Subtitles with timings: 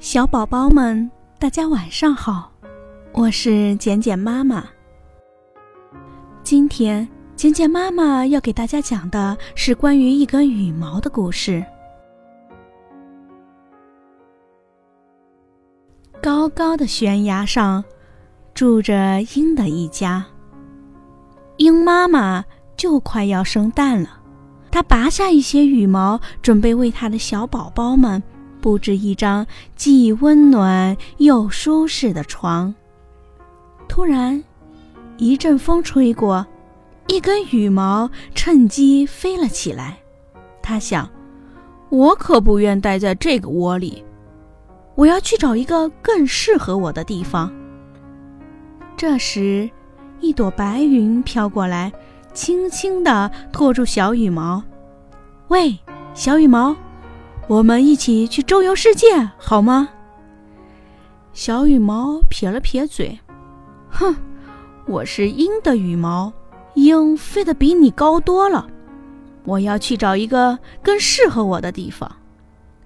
[0.00, 2.50] 小宝宝们，大家晚上好，
[3.12, 4.64] 我是简简妈妈。
[6.42, 7.06] 今天，
[7.36, 11.62] 简简妈妈要给大家讲的是关于一根羽毛的故事。
[16.22, 17.84] 高高的悬崖上，
[18.54, 20.24] 住着鹰的一家。
[21.58, 22.42] 鹰妈妈
[22.74, 24.08] 就快要生蛋了，
[24.70, 28.22] 它拔下一些羽毛，准备为它的小宝宝们
[28.60, 32.74] 布置一张既温暖又舒适的床。
[33.88, 34.42] 突然，
[35.16, 36.46] 一阵风吹过，
[37.08, 39.98] 一根羽毛趁机飞了起来。
[40.62, 41.10] 他想
[41.90, 44.04] ：“我可不愿待在这个窝里，
[44.94, 47.52] 我要去找一个更适合我的地方。”
[48.96, 49.68] 这时，
[50.20, 51.90] 一朵白云飘过来，
[52.32, 54.62] 轻轻地托住小羽毛。
[55.48, 55.76] “喂，
[56.14, 56.76] 小羽毛，
[57.50, 59.88] 我们一起去周游世界好吗？”
[61.34, 63.18] 小羽毛撇了撇嘴
[63.90, 64.14] ，“哼，
[64.86, 66.32] 我是鹰的羽毛，
[66.74, 68.68] 鹰飞得比你高多了。
[69.42, 72.08] 我要去找一个更适合我的地方。”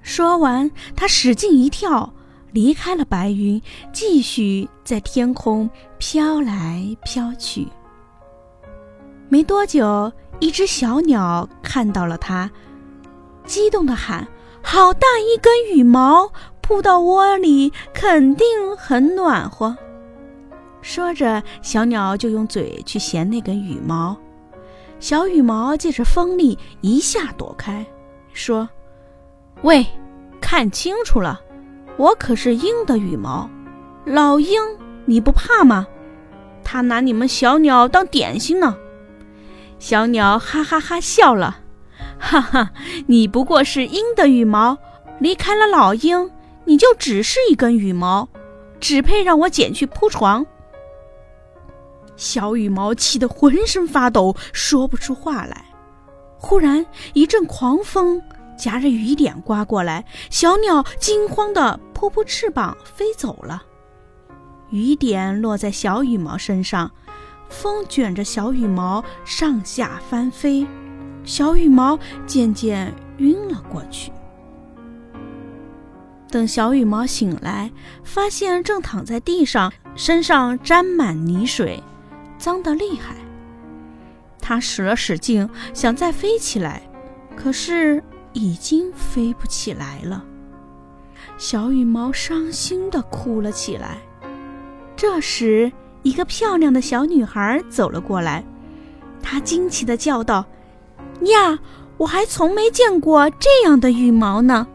[0.00, 2.14] 说完，他使劲一跳。
[2.52, 3.60] 离开了白云，
[3.92, 5.68] 继续在天空
[5.98, 7.66] 飘来飘去。
[9.28, 12.48] 没多久，一只小鸟看到了它，
[13.44, 14.28] 激动地喊
[14.64, 19.76] ：“好大一根羽毛，扑到窝里肯定很暖和。”
[20.82, 24.16] 说着，小鸟就用嘴去衔那根羽毛。
[24.98, 27.84] 小羽毛借着风力一下躲开，
[28.32, 28.68] 说
[29.62, 29.86] ：“喂，
[30.40, 31.40] 看清楚了。”
[31.96, 33.48] 我可是鹰的羽毛，
[34.04, 34.60] 老鹰，
[35.04, 35.86] 你不怕吗？
[36.64, 38.76] 他拿你们小鸟当点心呢。
[39.78, 41.58] 小鸟哈哈哈笑了，
[42.18, 42.70] 哈哈，
[43.06, 44.78] 你不过是鹰的羽毛，
[45.18, 46.30] 离开了老鹰，
[46.64, 48.28] 你就只是一根羽毛，
[48.80, 50.44] 只配让我捡去铺床。
[52.16, 55.64] 小羽毛气得浑身发抖，说不出话来。
[56.38, 58.22] 忽然一阵狂风。
[58.56, 63.60] 夹着雨点刮过来，小鸟惊慌地扑扑翅膀飞走了。
[64.70, 66.88] 雨点落在小羽毛身上，
[67.48, 70.64] 风卷着小羽毛上下翻飞，
[71.24, 74.12] 小羽毛渐渐晕了过去。
[76.30, 77.70] 等小羽毛醒来，
[78.02, 81.82] 发现正躺在地上，身上沾满泥水，
[82.38, 83.16] 脏得厉害。
[84.40, 86.82] 它使了使劲，想再飞起来，
[87.36, 88.02] 可是。
[88.36, 90.24] 已经飞不起来了，
[91.38, 93.98] 小羽毛伤心地哭了起来。
[94.96, 95.70] 这时，
[96.02, 98.44] 一个漂亮的小女孩走了过来，
[99.22, 100.44] 她惊奇地叫道
[101.26, 101.58] ：“呀，
[101.96, 104.66] 我还从没见过这样的羽毛呢！”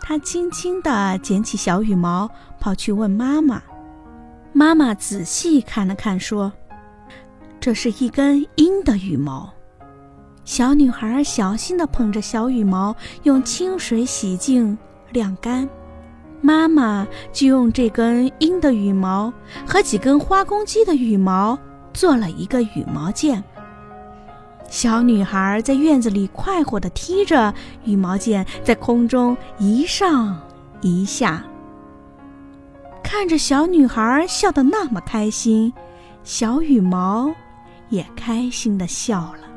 [0.00, 2.28] 她轻轻地捡起小羽毛，
[2.58, 3.62] 跑去问妈妈。
[4.52, 6.52] 妈妈仔细看了看，说
[7.60, 9.48] ：“这是一根鹰的羽毛。”
[10.44, 14.76] 小女孩小心地捧着小羽毛，用清水洗净、
[15.12, 15.68] 晾干。
[16.40, 19.32] 妈妈就用这根鹰的羽毛
[19.66, 21.56] 和几根花公鸡的羽毛
[21.92, 23.44] 做了一个羽毛剑。
[24.70, 27.52] 小女孩在院子里快活地踢着
[27.84, 30.40] 羽毛剑，在空中一上
[30.80, 31.44] 一下。
[33.02, 35.72] 看着小女孩笑得那么开心，
[36.22, 37.34] 小羽毛
[37.88, 39.49] 也开心地笑了。